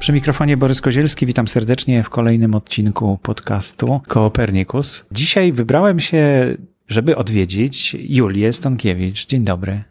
[0.00, 5.04] Przy mikrofonie Borys Kozielski, witam serdecznie w kolejnym odcinku podcastu Koopernikus.
[5.12, 6.54] Dzisiaj wybrałem się,
[6.88, 9.26] żeby odwiedzić Julię Stankiewicz.
[9.26, 9.84] Dzień dobry.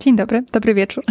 [0.00, 1.04] Dzień dobry, dobry wieczór.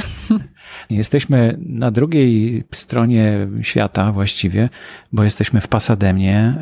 [0.90, 4.70] Jesteśmy na drugiej stronie świata właściwie,
[5.12, 6.54] bo jesteśmy w Pasadenie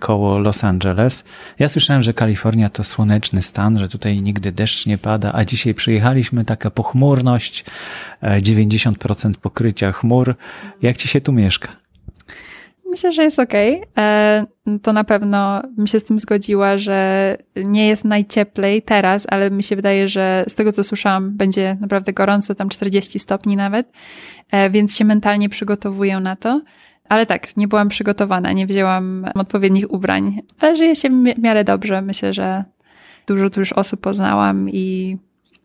[0.00, 1.24] koło Los Angeles.
[1.58, 5.74] Ja słyszałem, że Kalifornia to słoneczny stan, że tutaj nigdy deszcz nie pada, a dzisiaj
[5.74, 7.64] przyjechaliśmy, taka pochmurność,
[8.22, 10.34] 90% pokrycia chmur.
[10.82, 11.83] Jak ci się tu mieszka?
[12.94, 13.82] Myślę, że jest okej.
[13.82, 14.78] Okay.
[14.82, 19.62] To na pewno bym się z tym zgodziła, że nie jest najcieplej teraz, ale mi
[19.62, 23.92] się wydaje, że z tego co słyszałam, będzie naprawdę gorąco, tam 40 stopni nawet,
[24.50, 26.60] e, więc się mentalnie przygotowuję na to.
[27.08, 32.02] Ale tak, nie byłam przygotowana, nie wzięłam odpowiednich ubrań, ale żyje się w miarę dobrze.
[32.02, 32.64] Myślę, że
[33.26, 35.16] dużo tu już osób poznałam i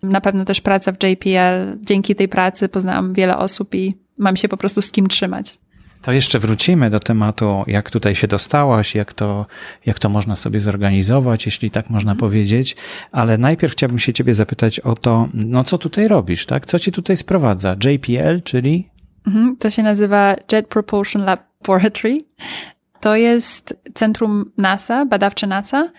[0.03, 1.77] na pewno też praca w JPL.
[1.81, 5.59] Dzięki tej pracy poznałam wiele osób i mam się po prostu z kim trzymać.
[6.01, 9.45] To jeszcze wrócimy do tematu, jak tutaj się dostałaś, jak to,
[9.85, 12.19] jak to można sobie zorganizować, jeśli tak można mhm.
[12.19, 12.75] powiedzieć.
[13.11, 16.65] Ale najpierw chciałbym się ciebie zapytać o to, no co tutaj robisz, tak?
[16.65, 17.75] Co ci tutaj sprowadza?
[17.83, 18.89] JPL, czyli?
[19.27, 22.17] Mhm, to się nazywa Jet Propulsion Laboratory.
[22.99, 25.91] To jest centrum NASA, badawcze NASA.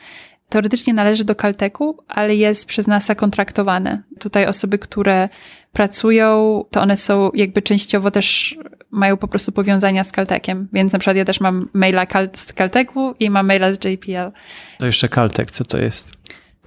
[0.51, 4.03] Teoretycznie należy do Caltechu, ale jest przez NASA kontraktowane.
[4.19, 5.29] Tutaj osoby, które
[5.73, 8.59] pracują, to one są jakby częściowo też
[8.91, 12.07] mają po prostu powiązania z Caltechem, więc na przykład ja też mam maila
[12.37, 14.33] z Caltechu i mam maila z JPL.
[14.79, 16.13] To jeszcze Caltech, co to jest?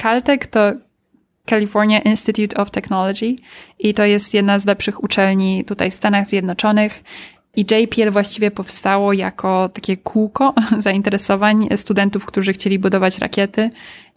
[0.01, 0.73] Caltech to
[1.49, 3.35] California Institute of Technology
[3.79, 7.03] i to jest jedna z lepszych uczelni tutaj w Stanach Zjednoczonych.
[7.55, 13.69] I JPL właściwie powstało jako takie kółko zainteresowań studentów, którzy chcieli budować rakiety.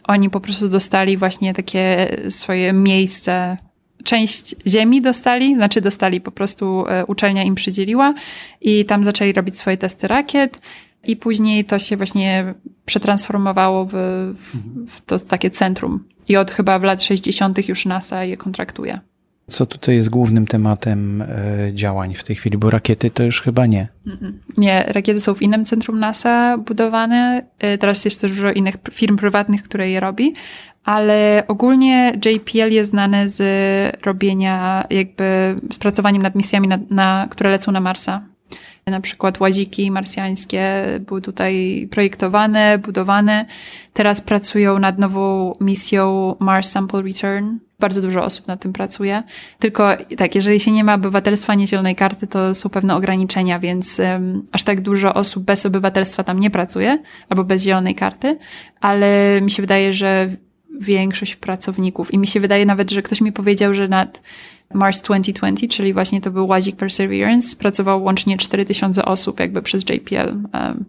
[0.03, 3.57] Oni po prostu dostali właśnie takie swoje miejsce
[4.03, 8.13] część ziemi dostali, znaczy dostali po prostu e, uczelnia im przydzieliła
[8.61, 10.59] i tam zaczęli robić swoje testy rakiet
[11.03, 12.53] i później to się właśnie
[12.85, 13.91] przetransformowało w,
[14.37, 16.03] w, w to takie centrum.
[16.27, 17.67] I od chyba w lat 60.
[17.67, 18.99] już NASA je kontraktuje.
[19.49, 21.25] Co tutaj jest głównym tematem e,
[21.73, 22.57] działań w tej chwili?
[22.57, 23.87] Bo rakiety to już chyba nie.
[24.57, 27.45] Nie, rakiety są w innym centrum NASA budowane.
[27.59, 30.33] E, teraz jest też dużo innych firm prywatnych, które je robi,
[30.83, 33.41] ale ogólnie JPL jest znane z
[34.05, 38.21] robienia, jakby z pracowaniem nad misjami, na, na, które lecą na Marsa.
[38.85, 43.45] Na przykład łaziki marsjańskie były tutaj projektowane, budowane.
[43.93, 47.66] Teraz pracują nad nową misją Mars Sample Return.
[47.79, 49.23] Bardzo dużo osób nad tym pracuje.
[49.59, 53.99] Tylko tak, jeżeli się nie ma obywatelstwa, nie zielonej karty, to są pewne ograniczenia, więc
[53.99, 58.37] um, aż tak dużo osób bez obywatelstwa tam nie pracuje, albo bez zielonej karty,
[58.81, 60.29] ale mi się wydaje, że
[60.79, 62.13] większość pracowników.
[62.13, 64.21] I mi się wydaje nawet, że ktoś mi powiedział, że nad
[64.73, 70.37] Mars 2020, czyli właśnie to był łazik Perseverance, pracowało łącznie 4000 osób jakby przez JPL.
[70.53, 70.85] Um,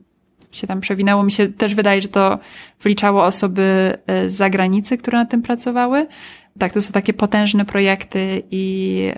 [0.53, 1.23] się tam przewinęło.
[1.23, 2.39] Mi się też wydaje, że to
[2.83, 6.07] wliczało osoby e, z zagranicy, które nad tym pracowały.
[6.59, 9.13] Tak, to są takie potężne projekty i,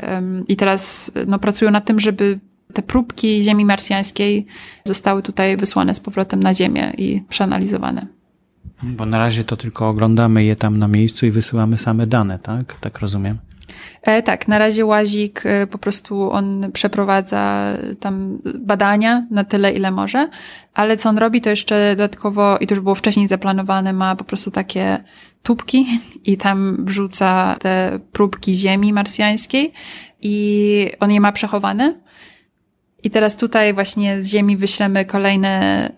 [0.48, 2.38] i teraz no, pracują nad tym, żeby
[2.72, 4.46] te próbki Ziemi marsjańskiej
[4.84, 8.06] zostały tutaj wysłane z powrotem na Ziemię i przeanalizowane.
[8.82, 12.80] Bo na razie to tylko oglądamy je tam na miejscu i wysyłamy same dane, tak?
[12.80, 13.38] Tak rozumiem.
[14.02, 19.90] E, tak, na razie łazik e, po prostu on przeprowadza tam badania na tyle, ile
[19.90, 20.28] może,
[20.74, 24.24] ale co on robi, to jeszcze dodatkowo, i to już było wcześniej zaplanowane, ma po
[24.24, 25.04] prostu takie
[25.42, 25.86] tubki
[26.24, 29.72] i tam wrzuca te próbki ziemi marsjańskiej
[30.22, 31.94] i on je ma przechowane.
[33.02, 35.92] I teraz tutaj właśnie z ziemi wyślemy kolejne,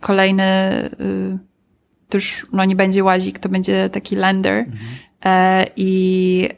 [0.00, 1.38] kolejne y,
[2.08, 4.58] to już no, nie będzie łazik, to będzie taki lander.
[4.58, 4.78] Mhm.
[5.24, 6.48] E, I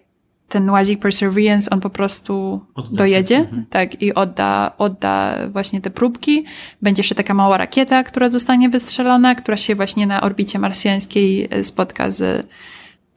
[0.55, 3.67] ten łazik Perseverance, on po prostu odda dojedzie, mhm.
[3.71, 6.45] tak, i odda, odda właśnie te próbki.
[6.83, 11.65] Będzie jeszcze taka mała rakieta, która zostanie wystrzelona, która się właśnie na orbicie marsjańskiej e,
[11.65, 12.47] spotka z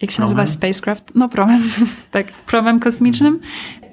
[0.02, 0.38] jak się promem?
[0.38, 1.12] nazywa spacecraft?
[1.16, 1.72] No promem,
[2.12, 3.40] tak, promem kosmicznym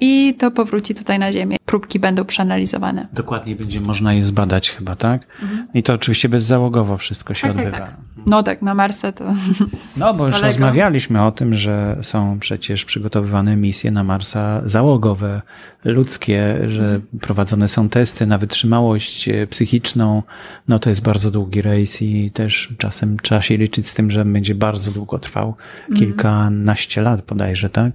[0.01, 1.57] i to powróci tutaj na Ziemię.
[1.75, 3.07] Próbki będą przeanalizowane.
[3.13, 5.27] Dokładnie będzie można je zbadać chyba, tak?
[5.41, 5.67] Mhm.
[5.73, 7.85] I to oczywiście bezzałogowo wszystko się tak, tak odbywa.
[7.85, 8.25] Tak, tak.
[8.25, 9.25] No tak, na Marsa to...
[9.97, 15.41] No bo już rozmawialiśmy o tym, że są przecież przygotowywane misje na Marsa załogowe,
[15.85, 17.01] ludzkie, że mhm.
[17.21, 20.23] prowadzone są testy na wytrzymałość e, psychiczną.
[20.67, 24.25] No to jest bardzo długi rejs i też czasem trzeba się liczyć z tym, że
[24.25, 25.47] będzie bardzo długo trwał.
[25.79, 25.99] Mhm.
[25.99, 27.91] Kilkanaście lat bodajże, tak?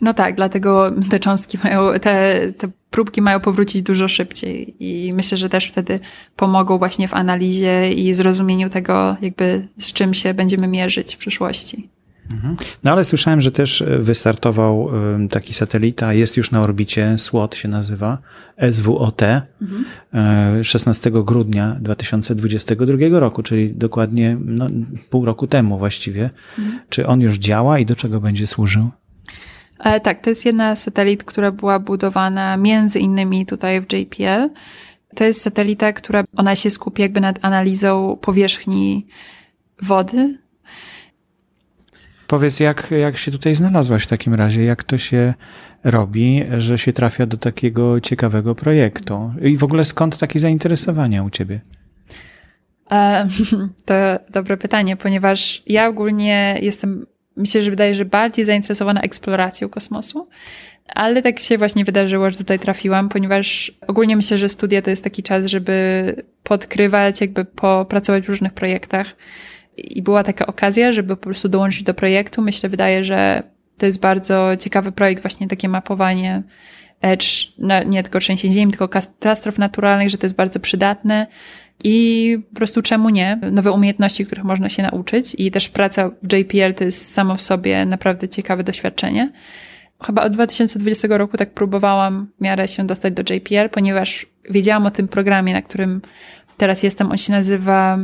[0.00, 5.38] No tak, dlatego te cząstki mają, te, te próbki mają powrócić dużo szybciej i myślę,
[5.38, 6.00] że też wtedy
[6.36, 11.88] pomogą właśnie w analizie i zrozumieniu tego, jakby z czym się będziemy mierzyć w przyszłości.
[12.30, 12.56] Mhm.
[12.84, 14.90] No ale słyszałem, że też e, wystartował
[15.30, 18.18] taki satelita, jest już na orbicie, SWOT się nazywa,
[18.70, 19.22] SWOT,
[19.62, 20.64] mhm.
[20.64, 24.66] 16 grudnia 2022 roku, czyli dokładnie no,
[25.10, 26.30] pół roku temu właściwie.
[26.58, 26.80] Mhm.
[26.88, 28.90] Czy on już działa i do czego będzie służył?
[29.84, 34.50] E, tak, to jest jedna z satelit, która była budowana między innymi tutaj w JPL.
[35.14, 39.06] To jest satelita, która ona się skupi jakby nad analizą powierzchni
[39.82, 40.38] wody.
[42.26, 44.64] Powiedz, jak, jak się tutaj znalazłaś w takim razie?
[44.64, 45.34] Jak to się
[45.84, 49.32] robi, że się trafia do takiego ciekawego projektu?
[49.42, 51.60] I w ogóle skąd takie zainteresowania u ciebie?
[52.90, 53.28] E,
[53.86, 53.94] to
[54.32, 57.06] dobre pytanie, ponieważ ja ogólnie jestem
[57.36, 60.28] myślę, że wydaje, że bardziej zainteresowana eksploracją kosmosu.
[60.86, 65.04] Ale tak się właśnie wydarzyło, że tutaj trafiłam, ponieważ ogólnie myślę, że studia to jest
[65.04, 69.16] taki czas, żeby podkrywać, jakby popracować w różnych projektach.
[69.76, 72.42] I była taka okazja, żeby po prostu dołączyć do projektu.
[72.42, 73.42] Myślę, wydaje, że
[73.78, 76.42] to jest bardzo ciekawy projekt, właśnie takie mapowanie
[77.58, 81.26] no, nie tylko trzęsień ziemi, tylko katastrof naturalnych, że to jest bardzo przydatne.
[81.84, 83.38] I po prostu czemu nie?
[83.52, 87.42] Nowe umiejętności, których można się nauczyć i też praca w JPL to jest samo w
[87.42, 89.32] sobie naprawdę ciekawe doświadczenie.
[90.02, 94.90] Chyba od 2020 roku tak próbowałam w miarę się dostać do JPL, ponieważ wiedziałam o
[94.90, 96.00] tym programie, na którym
[96.56, 97.10] teraz jestem.
[97.10, 97.98] On się nazywa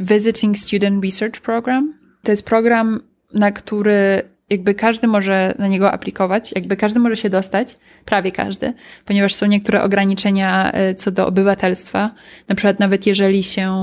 [0.00, 1.94] Visiting Student Research Program.
[2.22, 3.00] To jest program,
[3.34, 8.72] na który jakby każdy może na niego aplikować, jakby każdy może się dostać, prawie każdy,
[9.04, 12.10] ponieważ są niektóre ograniczenia e, co do obywatelstwa.
[12.48, 13.74] Na przykład nawet jeżeli się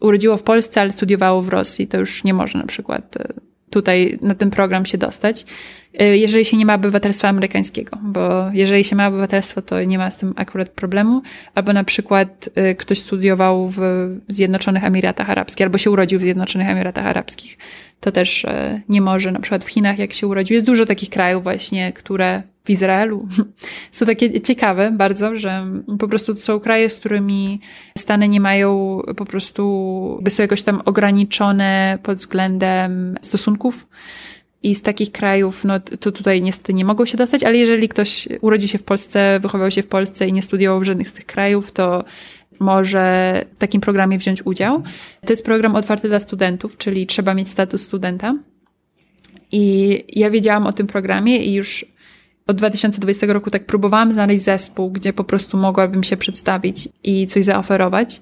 [0.00, 3.32] urodziło w Polsce, ale studiowało w Rosji, to już nie może na przykład e,
[3.70, 5.46] tutaj na ten program się dostać,
[5.98, 10.10] e, jeżeli się nie ma obywatelstwa amerykańskiego, bo jeżeli się ma obywatelstwo, to nie ma
[10.10, 11.22] z tym akurat problemu,
[11.54, 13.80] albo na przykład ktoś studiował w
[14.28, 17.58] Zjednoczonych Emiratach Arabskich, albo się urodził w Zjednoczonych Emiratach Arabskich
[18.00, 19.32] to też e, nie może.
[19.32, 23.28] Na przykład w Chinach, jak się urodził, jest dużo takich krajów właśnie, które w Izraelu
[23.92, 25.66] są takie ciekawe bardzo, że
[25.98, 27.60] po prostu to są kraje, z którymi
[27.98, 33.86] Stany nie mają po prostu, by są jakoś tam ograniczone pod względem stosunków.
[34.62, 38.28] I z takich krajów, no to tutaj niestety nie mogą się dostać, ale jeżeli ktoś
[38.40, 41.26] urodził się w Polsce, wychował się w Polsce i nie studiował w żadnych z tych
[41.26, 42.04] krajów, to
[42.60, 44.82] może w takim programie wziąć udział.
[45.26, 48.34] To jest program otwarty dla studentów, czyli trzeba mieć status studenta.
[49.52, 51.84] I ja wiedziałam o tym programie i już
[52.46, 57.44] od 2020 roku tak próbowałam znaleźć zespół, gdzie po prostu mogłabym się przedstawić i coś
[57.44, 58.20] zaoferować.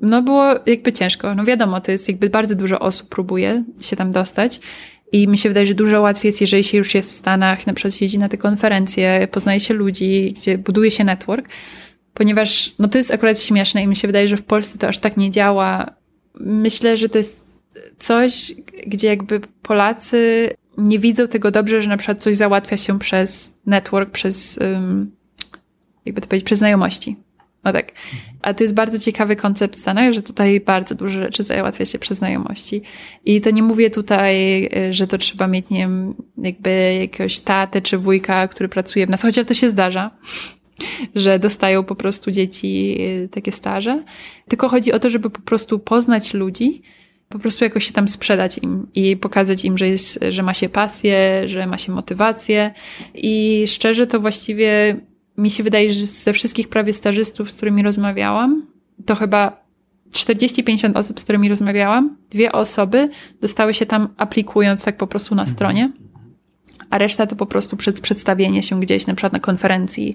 [0.00, 1.34] No było jakby ciężko.
[1.34, 4.60] No wiadomo, to jest jakby bardzo dużo osób próbuje się tam dostać.
[5.12, 7.74] I mi się wydaje, że dużo łatwiej jest, jeżeli się już jest w Stanach, na
[7.74, 11.48] przykład siedzi na te konferencje, poznaje się ludzi, gdzie buduje się network,
[12.14, 14.98] ponieważ no to jest akurat śmieszne i mi się wydaje, że w Polsce to aż
[14.98, 15.90] tak nie działa.
[16.40, 17.62] Myślę, że to jest
[17.98, 18.52] coś,
[18.86, 24.10] gdzie jakby Polacy nie widzą tego dobrze, że na przykład coś załatwia się przez network,
[24.10, 24.58] przez,
[26.04, 27.16] jakby to powiedzieć, przez znajomości.
[27.64, 27.92] No tak.
[28.42, 31.98] A to jest bardzo ciekawy koncept w Stanach, że tutaj bardzo dużo rzeczy załatwia się
[31.98, 32.82] przez znajomości.
[33.24, 37.98] I to nie mówię tutaj, że to trzeba mieć, nie wiem, jakby jakiegoś tatę czy
[37.98, 40.10] wujka, który pracuje w nas, chociaż to się zdarza
[41.14, 44.02] że dostają po prostu dzieci y, takie staże.
[44.48, 46.82] Tylko chodzi o to, żeby po prostu poznać ludzi,
[47.28, 50.68] po prostu jakoś się tam sprzedać im i pokazać im, że, jest, że ma się
[50.68, 52.74] pasję, że ma się motywację.
[53.14, 54.96] I szczerze to właściwie
[55.38, 58.66] mi się wydaje, że ze wszystkich prawie stażystów, z którymi rozmawiałam,
[59.06, 59.64] to chyba
[60.12, 63.08] 40-50 osób, z którymi rozmawiałam, dwie osoby
[63.40, 65.56] dostały się tam aplikując tak po prostu na mhm.
[65.56, 65.92] stronie
[66.90, 70.14] a reszta to po prostu przez przedstawienie się gdzieś, na przykład na konferencji,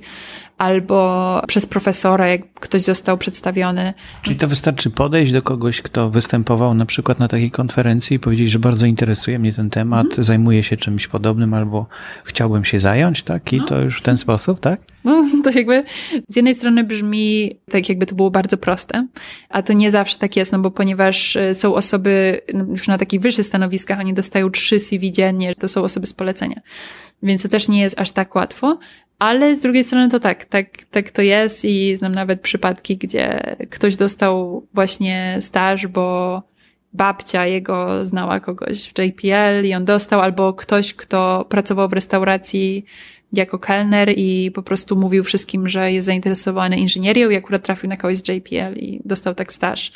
[0.58, 3.94] albo przez profesora, jak ktoś został przedstawiony.
[4.22, 8.52] Czyli to wystarczy podejść do kogoś, kto występował na przykład na takiej konferencji i powiedzieć,
[8.52, 10.24] że bardzo interesuje mnie ten temat, mhm.
[10.24, 11.88] zajmuję się czymś podobnym, albo
[12.24, 13.54] chciałbym się zająć, tak?
[13.54, 13.66] I no.
[13.66, 14.80] to już w ten sposób, tak?
[15.04, 15.84] No, to jakby
[16.28, 19.08] z jednej strony brzmi tak, jakby to było bardzo proste,
[19.50, 22.98] a to nie zawsze tak jest, no bo ponieważ e, są osoby no, już na
[22.98, 26.62] takich wyższych stanowiskach, oni dostają trzy CV dziennie, to są osoby z polecenia.
[27.24, 28.80] Więc to też nie jest aż tak łatwo,
[29.20, 33.56] ale z drugiej strony to tak, tak, tak to jest i znam nawet przypadki, gdzie
[33.70, 36.42] ktoś dostał właśnie staż, bo
[36.94, 42.86] babcia jego znała kogoś w JPL i on dostał, albo ktoś, kto pracował w restauracji
[43.34, 47.98] jako kelner i po prostu mówił wszystkim, że jest zainteresowany inżynierią i akurat trafił na
[47.98, 49.92] kogoś z JPL i dostał tak staż.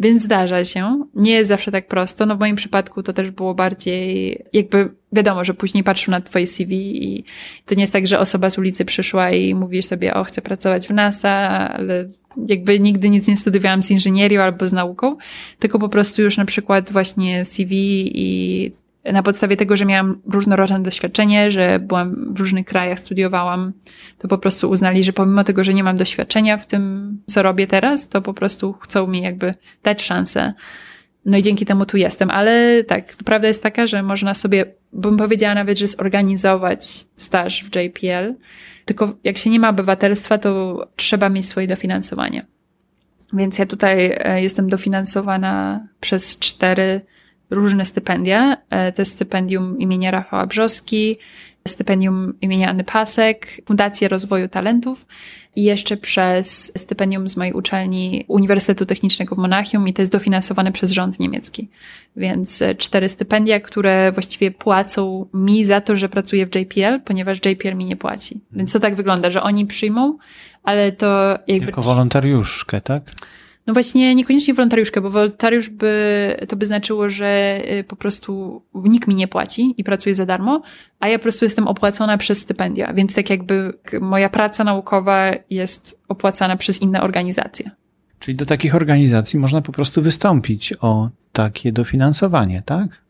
[0.00, 1.04] Więc zdarza się.
[1.14, 2.26] Nie jest zawsze tak prosto.
[2.26, 6.46] No w moim przypadku to też było bardziej, jakby wiadomo, że później patrzą na twoje
[6.46, 7.24] CV i
[7.66, 10.88] to nie jest tak, że osoba z ulicy przyszła i mówisz sobie, o, chcę pracować
[10.88, 11.30] w NASA,
[11.74, 12.08] ale
[12.48, 15.16] jakby nigdy nic nie studiowałam z inżynierią albo z nauką,
[15.58, 17.72] tylko po prostu już na przykład właśnie CV
[18.14, 18.70] i
[19.04, 23.72] na podstawie tego, że miałam różnorodne doświadczenie, że byłam w różnych krajach, studiowałam,
[24.18, 27.66] to po prostu uznali, że pomimo tego, że nie mam doświadczenia w tym, co robię
[27.66, 30.52] teraz, to po prostu chcą mi jakby dać szansę.
[31.24, 32.30] No i dzięki temu tu jestem.
[32.30, 36.84] Ale tak, prawda jest taka, że można sobie, bym powiedziała nawet, że zorganizować
[37.16, 38.34] staż w JPL,
[38.84, 42.46] tylko jak się nie ma obywatelstwa, to trzeba mieć swoje dofinansowanie.
[43.32, 47.00] Więc ja tutaj e, jestem dofinansowana przez cztery
[47.52, 48.56] różne stypendia.
[48.70, 51.16] E, to jest stypendium imienia Rafała Brzoski,
[51.68, 55.06] stypendium imienia Anny Pasek, Fundację Rozwoju Talentów
[55.56, 60.72] i jeszcze przez stypendium z mojej uczelni Uniwersytetu Technicznego w Monachium i to jest dofinansowane
[60.72, 61.68] przez rząd niemiecki.
[62.16, 67.38] Więc e, cztery stypendia, które właściwie płacą mi za to, że pracuję w JPL, ponieważ
[67.46, 68.40] JPL mi nie płaci.
[68.52, 70.18] Więc to tak wygląda, że oni przyjmą,
[70.62, 71.66] ale to jakby...
[71.66, 73.02] Jako wolontariuszkę, tak?
[73.66, 79.08] No właśnie, niekoniecznie wolontariuszkę, bo wolontariusz by, to by znaczyło, że y, po prostu nikt
[79.08, 80.62] mi nie płaci i pracuję za darmo,
[81.00, 86.00] a ja po prostu jestem opłacona przez stypendia, więc tak jakby moja praca naukowa jest
[86.08, 87.70] opłacana przez inne organizacje.
[88.18, 93.02] Czyli do takich organizacji można po prostu wystąpić o takie dofinansowanie, tak?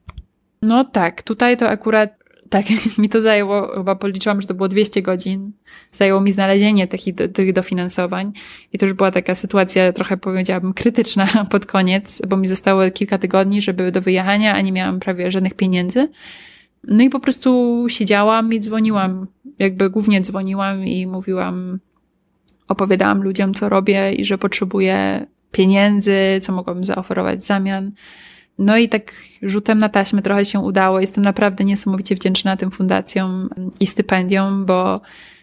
[0.62, 2.21] No tak, tutaj to akurat
[2.52, 2.66] tak,
[2.98, 5.52] mi to zajęło, chyba policzyłam, że to było 200 godzin.
[5.92, 7.00] Zajęło mi znalezienie tych,
[7.34, 8.32] tych dofinansowań.
[8.72, 13.18] I to już była taka sytuacja trochę, powiedziałabym, krytyczna pod koniec, bo mi zostało kilka
[13.18, 16.08] tygodni, żeby do wyjechania, a nie miałam prawie żadnych pieniędzy.
[16.84, 19.26] No i po prostu siedziałam i dzwoniłam.
[19.58, 21.78] Jakby głównie dzwoniłam i mówiłam,
[22.68, 27.92] opowiadałam ludziom, co robię i że potrzebuję pieniędzy, co mogłabym zaoferować w zamian.
[28.58, 31.00] No i tak rzutem na taśmę trochę się udało.
[31.00, 33.48] Jestem naprawdę niesamowicie wdzięczna tym fundacjom
[33.80, 35.00] i stypendiom, bo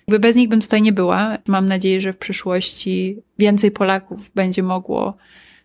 [0.07, 1.37] jakby bez nich bym tutaj nie była.
[1.47, 5.17] Mam nadzieję, że w przyszłości więcej Polaków będzie mogło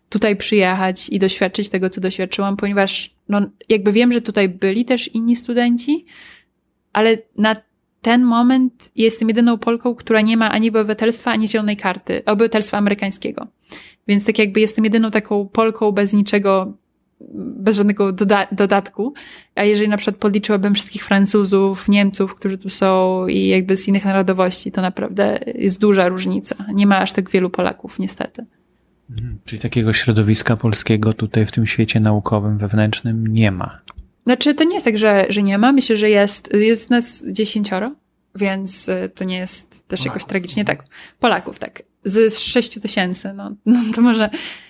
[0.09, 5.07] tutaj przyjechać i doświadczyć tego, co doświadczyłam, ponieważ no, jakby wiem, że tutaj byli też
[5.07, 6.05] inni studenci,
[6.93, 7.55] ale na
[8.01, 13.47] ten moment jestem jedyną Polką, która nie ma ani obywatelstwa, ani zielonej karty, obywatelstwa amerykańskiego.
[14.07, 16.73] Więc tak jakby jestem jedyną taką Polką bez niczego
[17.37, 19.13] bez żadnego doda dodatku.
[19.55, 24.05] A jeżeli na przykład podliczyłabym wszystkich Francuzów, Niemców, którzy tu są i jakby z innych
[24.05, 26.55] narodowości, to naprawdę jest duża różnica.
[26.73, 28.45] Nie ma aż tak wielu Polaków, niestety.
[29.09, 29.37] Mhm.
[29.45, 33.81] Czyli takiego środowiska polskiego tutaj w tym świecie naukowym, wewnętrznym nie ma.
[34.23, 35.71] Znaczy, to nie jest tak, że, że nie ma.
[35.71, 37.91] Myślę, że jest, jest nas dziesięcioro,
[38.35, 40.05] więc y, to nie jest też Polaków.
[40.05, 40.65] jakoś tragicznie.
[40.65, 40.83] Tak,
[41.19, 41.83] Polaków, tak.
[42.03, 44.29] Z, z 6 tysięcy, no, no to może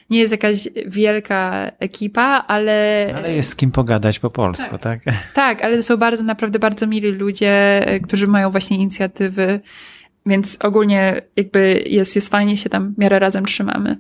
[0.10, 3.14] nie jest jakaś wielka ekipa, ale...
[3.16, 5.04] Ale jest z kim pogadać po polsku, tak?
[5.04, 9.60] Tak, tak ale to są bardzo, naprawdę bardzo mili ludzie, e, którzy mają właśnie inicjatywy,
[10.26, 13.98] więc ogólnie jakby jest, jest fajnie się tam w miarę razem trzymamy.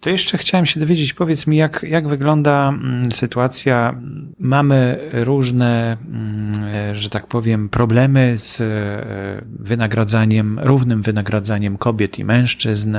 [0.00, 4.00] To jeszcze chciałem się dowiedzieć, powiedz mi, jak, jak wygląda mm, sytuacja.
[4.38, 12.24] Mamy różne, mm, e, że tak powiem, problemy z e, wynagradzaniem, równym wynagradzaniem kobiet i
[12.24, 12.96] mężczyzn,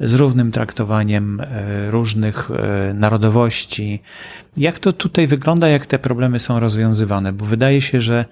[0.00, 2.50] z równym traktowaniem e, różnych
[2.94, 4.02] narodowości.
[4.56, 7.32] Jak to tutaj wygląda, jak te problemy są rozwiązywane?
[7.32, 8.24] Bo wydaje się, że,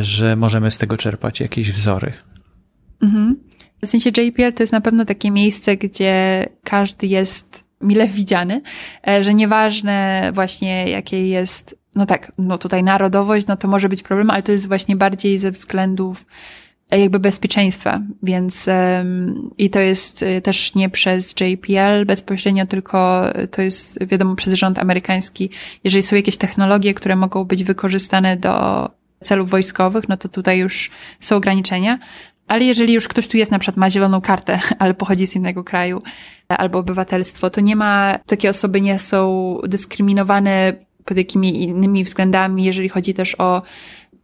[0.00, 2.12] że możemy z tego czerpać jakieś wzory.
[3.82, 8.62] W sensie JPL to jest na pewno takie miejsce, gdzie każdy jest mile widziany,
[9.08, 14.02] e, że nieważne właśnie jakie jest, no tak, no tutaj narodowość, no to może być
[14.02, 16.26] problem, ale to jest właśnie bardziej ze względów
[16.90, 23.22] e, jakby bezpieczeństwa, więc um, i to jest e, też nie przez JPL bezpośrednio, tylko
[23.50, 25.50] to jest wiadomo przez rząd amerykański.
[25.84, 28.88] Jeżeli są jakieś technologie, które mogą być wykorzystane do
[29.24, 31.98] celów wojskowych, no to tutaj już są ograniczenia,
[32.50, 35.64] ale jeżeli już ktoś tu jest, na przykład ma zieloną kartę, ale pochodzi z innego
[35.64, 36.02] kraju,
[36.48, 40.72] albo obywatelstwo, to nie ma, takie osoby nie są dyskryminowane
[41.04, 43.62] pod jakimi innymi względami, jeżeli chodzi też o,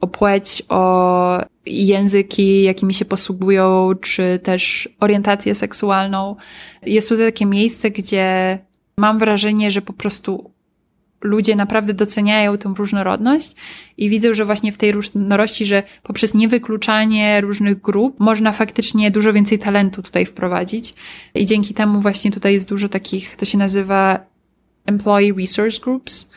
[0.00, 6.36] o płeć, o języki, jakimi się posługują, czy też orientację seksualną.
[6.82, 8.58] Jest tutaj takie miejsce, gdzie
[8.96, 10.50] mam wrażenie, że po prostu
[11.20, 13.54] ludzie naprawdę doceniają tę różnorodność
[13.96, 19.32] i widzą, że właśnie w tej różnorodności, że poprzez niewykluczanie różnych grup można faktycznie dużo
[19.32, 20.94] więcej talentu tutaj wprowadzić.
[21.34, 24.20] I dzięki temu właśnie tutaj jest dużo takich, to się nazywa
[24.86, 26.30] Employee Resource Groups,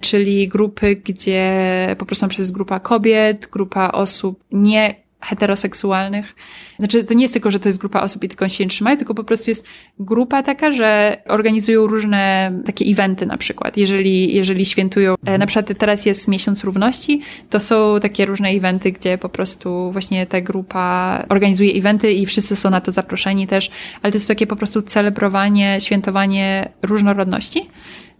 [0.00, 6.34] czyli grupy, gdzie po prostu przez grupa kobiet, grupa osób nie heteroseksualnych.
[6.78, 8.96] Znaczy, to nie jest tylko, że to jest grupa osób i tylko się nie trzymają,
[8.96, 9.66] tylko po prostu jest
[9.98, 13.76] grupa taka, że organizują różne takie eventy na przykład.
[13.76, 17.20] Jeżeli, jeżeli świętują, e, na przykład teraz jest Miesiąc Równości,
[17.50, 22.56] to są takie różne eventy, gdzie po prostu właśnie ta grupa organizuje eventy i wszyscy
[22.56, 23.70] są na to zaproszeni też,
[24.02, 27.70] ale to jest takie po prostu celebrowanie, świętowanie różnorodności.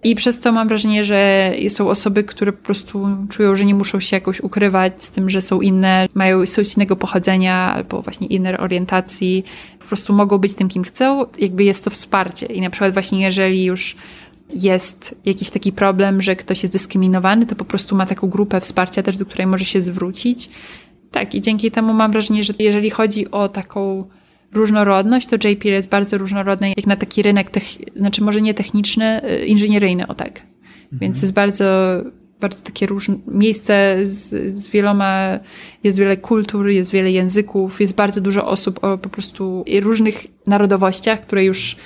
[0.04, 4.00] I przez to mam wrażenie, że są osoby, które po prostu czują, że nie muszą
[4.00, 8.26] się jakoś ukrywać z tym, że są inne, mają są z innego pochodzenia albo właśnie
[8.26, 9.44] innej orientacji.
[9.78, 11.26] Po prostu mogą być tym, kim chcą.
[11.38, 12.46] Jakby jest to wsparcie.
[12.46, 13.96] I na przykład właśnie jeżeli już
[14.50, 19.02] jest jakiś taki problem, że ktoś jest dyskryminowany, to po prostu ma taką grupę wsparcia
[19.02, 20.50] też, do której może się zwrócić.
[21.10, 24.08] Tak, i dzięki temu mam wrażenie, że jeżeli chodzi o taką
[24.52, 27.50] różnorodność, to JPL jest bardzo różnorodny, jak na taki rynek,
[27.96, 30.28] znaczy może nie techniczny, y, inżynieryjny, o tak.
[30.30, 30.98] Mhm.
[31.00, 31.64] Więc jest bardzo,
[32.40, 35.38] bardzo takie różne miejsce z, z wieloma,
[35.84, 41.20] jest wiele kultur, jest wiele języków, jest bardzo dużo osób o po prostu różnych narodowościach,
[41.20, 41.76] które już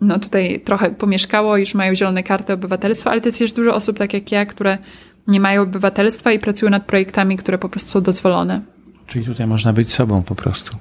[0.00, 3.98] no tutaj trochę pomieszkało, już mają zielone karty obywatelstwa, ale to jest też dużo osób,
[3.98, 4.78] tak jak ja, które
[5.26, 8.60] nie mają obywatelstwa i pracują nad projektami, które po prostu są dozwolone.
[9.06, 10.76] Czyli tutaj można być sobą po prostu.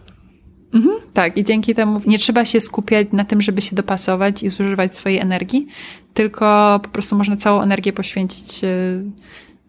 [0.74, 4.50] Mhm, tak, i dzięki temu nie trzeba się skupiać na tym, żeby się dopasować i
[4.50, 5.68] zużywać swojej energii,
[6.14, 9.04] tylko po prostu można całą energię poświęcić y,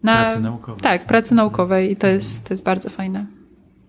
[0.03, 0.81] na pracy naukowej.
[0.81, 3.25] Tak, pracy naukowej i to jest, to jest bardzo fajne.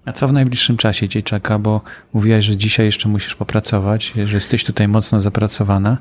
[0.05, 1.59] A co w najbliższym czasie cię czeka?
[1.59, 1.81] Bo
[2.13, 5.99] mówiłaś, że dzisiaj jeszcze musisz popracować, że jesteś tutaj mocno zapracowana.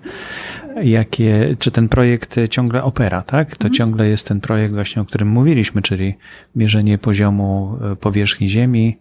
[0.83, 3.49] Jakie, czy ten projekt ciągle opera, tak?
[3.49, 3.73] To mhm.
[3.73, 6.15] ciągle jest ten projekt właśnie, o którym mówiliśmy, czyli
[6.55, 8.97] mierzenie poziomu e, powierzchni Ziemi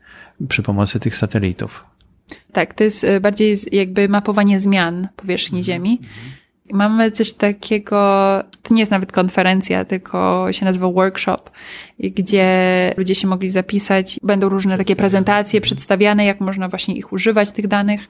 [0.49, 1.85] przy pomocy tych satelitów.
[2.53, 5.65] Tak, to jest e, bardziej jakby mapowanie zmian powierzchni mhm.
[5.65, 6.01] Ziemi.
[6.73, 7.97] Mamy coś takiego,
[8.63, 11.51] to nie jest nawet konferencja, tylko się nazywa workshop,
[11.99, 14.21] gdzie ludzie się mogli zapisać.
[14.23, 18.07] Będą różne takie prezentacje przedstawiane, jak można właśnie ich używać, tych danych.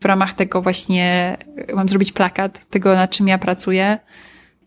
[0.00, 1.36] W ramach tego właśnie
[1.74, 3.98] mam zrobić plakat tego, nad czym ja pracuję.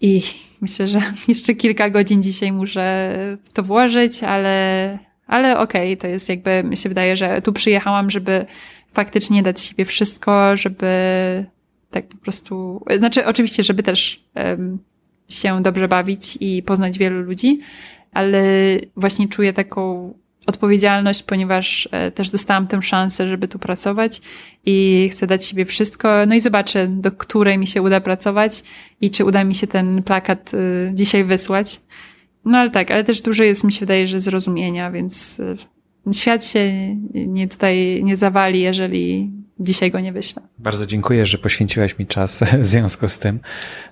[0.02, 0.22] I
[0.62, 6.08] myślę, że jeszcze kilka godzin dzisiaj muszę w to włożyć, ale, ale okej, okay, to
[6.08, 8.46] jest jakby, mi się wydaje, że tu przyjechałam, żeby
[8.96, 10.88] faktycznie dać siebie wszystko, żeby
[11.92, 14.80] tak po prostu, znaczy oczywiście, żeby też um,
[15.30, 17.60] się dobrze bawić i poznać wielu ludzi,
[18.12, 18.44] ale
[18.96, 20.14] właśnie czuję taką
[20.46, 24.22] odpowiedzialność, ponieważ e, też dostałam tę szansę, żeby tu pracować
[24.66, 26.25] i chcę dać siebie wszystko.
[26.27, 28.64] No i zobaczę, do której mi się uda pracować
[29.01, 31.81] i czy uda mi się ten plakat y, dzisiaj wysłać.
[32.46, 35.58] No ale tak, ale też dużo jest, mi się wydaje, że zrozumienia, więc y,
[36.13, 40.41] świat się nie tutaj nie zawali, jeżeli dzisiaj go nie wyślę.
[40.59, 43.39] Bardzo dziękuję, że poświęciłaś mi czas w związku z tym,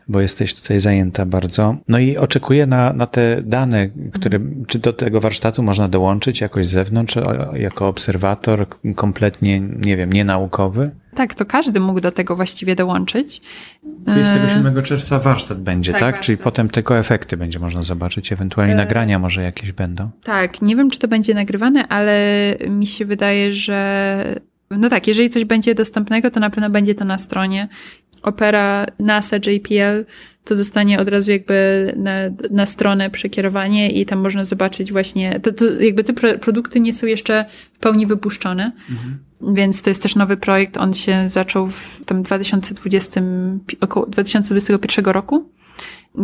[0.07, 1.75] bo jesteś tutaj zajęta bardzo.
[1.87, 6.67] No i oczekuję na, na te dane, które, czy do tego warsztatu można dołączyć jakoś
[6.67, 7.15] z zewnątrz,
[7.53, 10.91] jako obserwator kompletnie, nie wiem, nienaukowy?
[11.15, 13.41] Tak, to każdy mógł do tego właściwie dołączyć.
[13.83, 16.01] 27 e, czerwca warsztat będzie, tak?
[16.01, 16.19] tak?
[16.19, 18.77] Czyli potem tylko efekty będzie można zobaczyć, ewentualnie e...
[18.77, 20.09] nagrania może jakieś będą.
[20.23, 22.17] Tak, nie wiem, czy to będzie nagrywane, ale
[22.69, 24.41] mi się wydaje, że
[24.77, 27.67] no tak, jeżeli coś będzie dostępnego, to na pewno będzie to na stronie
[28.23, 30.05] Opera NASA JPL,
[30.43, 32.11] to zostanie od razu jakby na,
[32.51, 37.07] na stronę przekierowanie i tam można zobaczyć właśnie, to, to jakby te produkty nie są
[37.07, 39.19] jeszcze w pełni wypuszczone, mhm.
[39.55, 43.21] więc to jest też nowy projekt, on się zaczął w tym 2020,
[43.81, 45.49] około 2021 roku.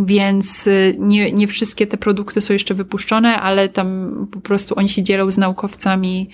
[0.05, 4.89] Więc y, nie, nie wszystkie te produkty są jeszcze wypuszczone, ale tam po prostu oni
[4.89, 6.29] się dzielą z naukowcami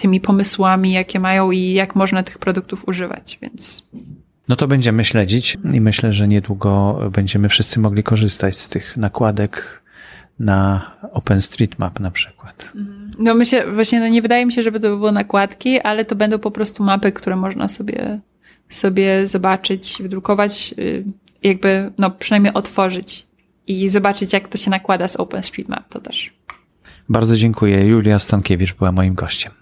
[0.00, 3.82] tymi pomysłami, jakie mają i jak można tych produktów używać, więc.
[4.48, 9.82] No to będziemy śledzić i myślę, że niedługo będziemy wszyscy mogli korzystać z tych nakładek
[10.38, 12.72] na OpenStreetMap na przykład.
[12.76, 13.10] Mhm.
[13.18, 16.38] No myślę, właśnie no nie wydaje mi się, żeby to były nakładki, ale to będą
[16.38, 18.20] po prostu mapy, które można sobie,
[18.68, 21.04] sobie zobaczyć, wydrukować, y,
[21.42, 23.26] jakby no przynajmniej otworzyć
[23.66, 26.32] i zobaczyć, jak to się nakłada z OpenStreetMap, to też.
[27.08, 27.86] Bardzo dziękuję.
[27.86, 29.52] Julia Stankiewicz była moim gościem.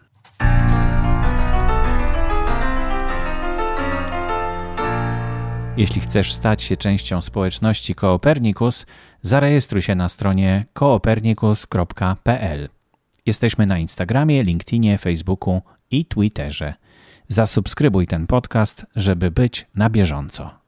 [5.76, 8.86] Jeśli chcesz stać się częścią społeczności Koopernikus,
[9.22, 12.68] zarejestruj się na stronie koopernikus.pl.
[13.26, 16.74] Jesteśmy na Instagramie, LinkedInie, Facebooku i Twitterze.
[17.28, 20.65] Zasubskrybuj ten podcast, żeby być na bieżąco.